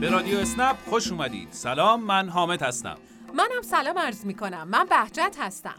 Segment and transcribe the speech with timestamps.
[0.00, 1.48] به رادیو اسنپ خوش اومدید.
[1.50, 2.96] سلام من حامد هستم.
[3.34, 5.74] منم سلام عرض می کنم من بهجت هستم.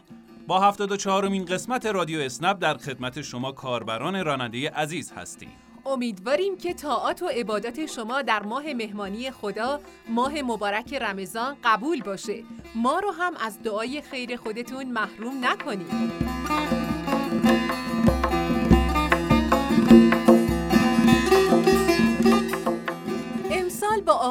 [0.46, 5.50] با 74 مین قسمت رادیو اسنپ در خدمت شما کاربران راننده عزیز هستیم.
[5.86, 12.44] امیدواریم که طاعات و عبادات شما در ماه مهمانی خدا ماه مبارک رمضان قبول باشه.
[12.74, 16.12] ما رو هم از دعای خیر خودتون محروم نکنید.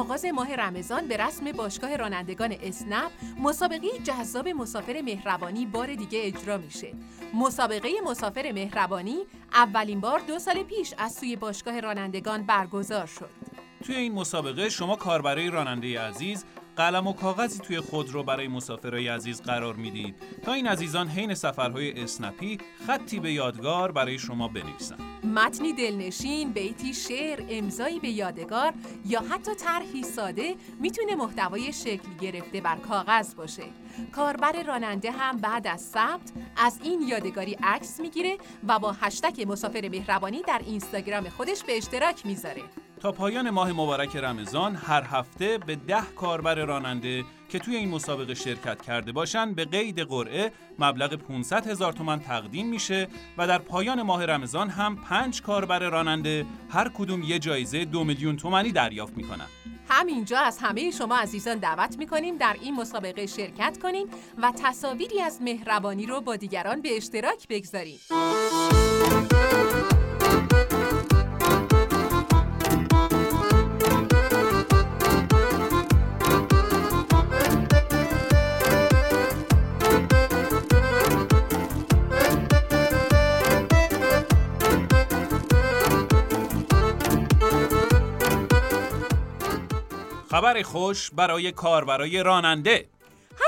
[0.08, 3.10] آغاز ماه رمضان به رسم باشگاه رانندگان اسنپ
[3.42, 6.92] مسابقه جذاب مسافر مهربانی بار دیگه اجرا میشه.
[7.34, 9.18] مسابقه مسافر مهربانی
[9.52, 13.30] اولین بار دو سال پیش از سوی باشگاه رانندگان برگزار شد.
[13.84, 16.44] توی این مسابقه شما کاربرای راننده عزیز
[16.78, 22.02] قلم و کاغذی توی خودرو برای مسافرای عزیز قرار می‌دید تا این عزیزان حین سفرهای
[22.02, 25.00] اسنپی خطی به یادگار برای شما بنویسند.
[25.34, 28.72] متنی دلنشین، بیتی شعر، امضایی به یادگار
[29.06, 33.64] یا حتی طرحی ساده می‌تونه محتوای شکل گرفته بر کاغذ باشه.
[34.12, 38.38] کاربر راننده هم بعد از ثبت از این یادگاری عکس می‌گیره
[38.68, 42.62] و با هشتگ مسافر مهربانی در اینستاگرام خودش به اشتراک می‌ذاره.
[42.98, 48.34] تا پایان ماه مبارک رمضان هر هفته به ده کاربر راننده که توی این مسابقه
[48.34, 54.02] شرکت کرده باشن به قید قرعه مبلغ 500 هزار تومان تقدیم میشه و در پایان
[54.02, 59.46] ماه رمضان هم پنج کاربر راننده هر کدوم یه جایزه دو میلیون تومانی دریافت می‌کنن
[59.88, 64.08] همینجا از همه شما عزیزان دعوت می‌کنیم در این مسابقه شرکت کنین
[64.42, 68.00] و تصاویری از مهربانی رو با دیگران به اشتراک بگذارید.
[90.38, 92.88] خبر خوش برای کاربرای راننده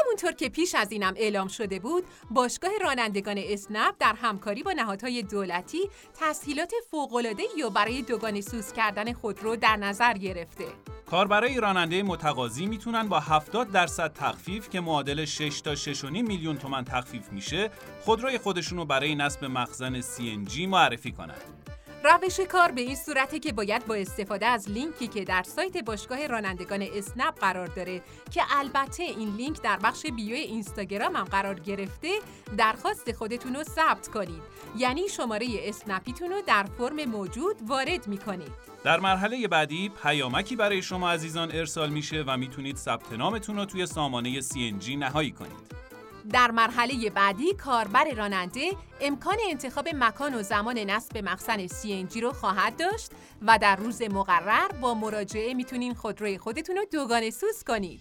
[0.00, 5.22] همونطور که پیش از اینم اعلام شده بود باشگاه رانندگان اسنپ در همکاری با نهادهای
[5.22, 5.78] دولتی
[6.20, 10.64] تسهیلات فوق‌العاده‌ای و برای دوگانه سوز کردن خودرو در نظر گرفته
[11.10, 16.84] کاربرای راننده متقاضی می‌تونن با 70 درصد تخفیف که معادل 6 تا 6.5 میلیون تومن
[16.84, 17.70] تخفیف میشه
[18.04, 21.69] خودروی خودشونو برای نصب مخزن CNG معرفی کنند.
[22.04, 26.26] روش کار به این صورته که باید با استفاده از لینکی که در سایت باشگاه
[26.26, 32.08] رانندگان اسنپ قرار داره که البته این لینک در بخش بیو اینستاگرام هم قرار گرفته
[32.56, 34.42] درخواست خودتون رو ثبت کنید.
[34.76, 38.52] یعنی شماره اسنپیتون رو در فرم موجود وارد می‌کنید.
[38.84, 43.86] در مرحله بعدی پیامکی برای شما عزیزان ارسال میشه و می‌تونید ثبت نامتون رو توی
[43.86, 45.89] سامانه CNG نهایی کنید.
[46.32, 48.70] در مرحله بعدی کاربر راننده
[49.00, 53.10] امکان انتخاب مکان و زمان نصب مخزن CNG رو خواهد داشت
[53.42, 58.00] و در روز مقرر با مراجعه می‌تونین خودروی خودتون رو دوگانه سوز کنید.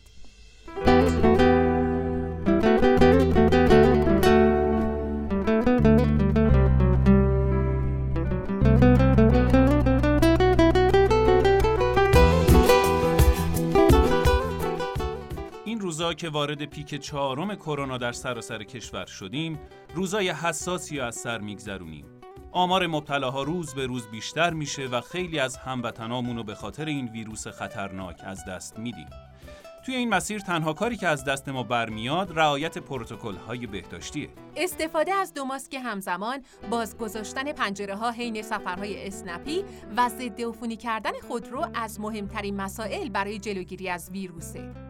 [16.14, 19.60] که وارد پیک چهارم کرونا در سراسر کشور شدیم،
[19.96, 22.06] روزای حساسی از سر میگذرونیم.
[22.52, 27.08] آمار مبتلاها روز به روز بیشتر میشه و خیلی از هموطنامون رو به خاطر این
[27.08, 29.08] ویروس خطرناک از دست میدیم.
[29.86, 34.30] توی این مسیر تنها کاری که از دست ما برمیاد رعایت پروتکل های بهداشتیه.
[34.56, 39.64] استفاده از دو ماسک همزمان، بازگذاشتن پنجره ها حین سفرهای اسنپی
[39.98, 44.89] و ضد عفونی کردن خودرو از مهمترین مسائل برای جلوگیری از ویروسه.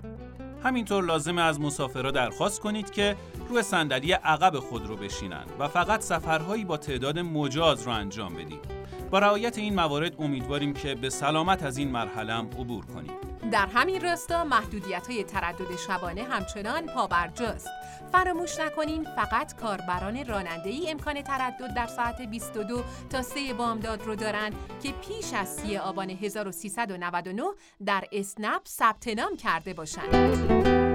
[0.63, 3.15] همینطور لازمه از مسافرها درخواست کنید که
[3.49, 8.78] روی صندلی عقب خود رو بشینن و فقط سفرهایی با تعداد مجاز رو انجام بدید.
[9.11, 13.11] با رعایت این موارد امیدواریم که به سلامت از این مرحله عبور کنیم.
[13.51, 17.67] در همین راستا محدودیت های تردد شبانه همچنان پابرجاست.
[18.11, 24.15] فراموش نکنین فقط کاربران راننده ای امکان تردد در ساعت 22 تا 3 بامداد رو
[24.15, 24.53] دارن
[24.83, 27.43] که پیش از 3 آبان 1399
[27.85, 30.88] در اسنپ ثبت نام کرده باشند.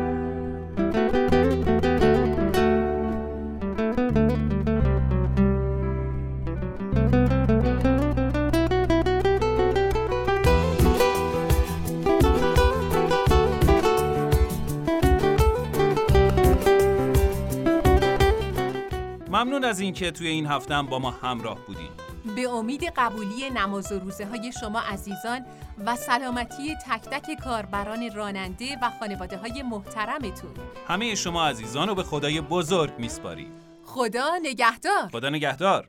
[19.34, 21.88] ممنون از اینکه توی این هفته با ما همراه بودین.
[22.36, 25.46] به امید قبولی نماز و روزه های شما عزیزان
[25.86, 30.50] و سلامتی تک تک کاربران راننده و خانواده های محترمتون.
[30.88, 33.52] همه شما عزیزان رو به خدای بزرگ میسپاریم.
[33.84, 35.08] خدا نگهدار.
[35.12, 35.88] خدا نگهدار.